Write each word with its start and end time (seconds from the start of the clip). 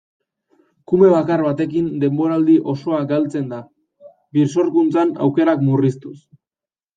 Kume 0.91 1.09
bakar 1.11 1.43
batekin 1.47 1.91
denboraldi 2.03 2.55
osoa 2.73 3.01
galtzen 3.11 3.45
da, 3.53 3.59
birsorkuntza 4.39 5.05
aukerak 5.29 5.63
murriztuz. 5.69 6.17